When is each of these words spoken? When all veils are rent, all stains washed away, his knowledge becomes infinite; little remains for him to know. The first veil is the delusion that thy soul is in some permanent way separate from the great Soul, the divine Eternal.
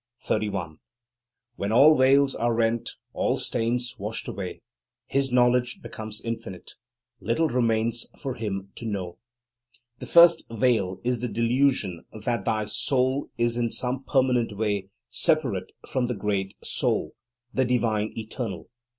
When 1.57 1.71
all 1.71 1.95
veils 1.95 2.33
are 2.33 2.55
rent, 2.55 2.95
all 3.13 3.37
stains 3.37 3.97
washed 3.99 4.27
away, 4.27 4.61
his 5.05 5.31
knowledge 5.31 5.83
becomes 5.83 6.19
infinite; 6.21 6.71
little 7.19 7.47
remains 7.49 8.07
for 8.19 8.33
him 8.33 8.71
to 8.77 8.87
know. 8.87 9.19
The 9.99 10.07
first 10.07 10.43
veil 10.49 10.99
is 11.03 11.21
the 11.21 11.27
delusion 11.27 12.03
that 12.19 12.45
thy 12.45 12.65
soul 12.65 13.29
is 13.37 13.57
in 13.57 13.69
some 13.69 14.03
permanent 14.03 14.57
way 14.57 14.87
separate 15.11 15.71
from 15.87 16.07
the 16.07 16.15
great 16.15 16.55
Soul, 16.65 17.13
the 17.53 17.63
divine 17.65 18.11
Eternal. 18.17 18.71